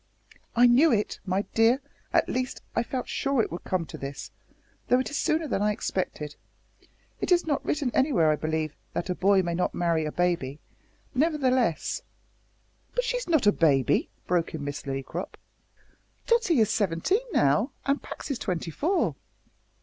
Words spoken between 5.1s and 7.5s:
is sooner than I expected. It is